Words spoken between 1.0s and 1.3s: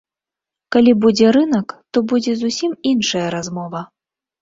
будзе